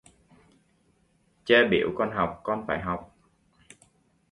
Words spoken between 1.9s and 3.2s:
con học, con phải học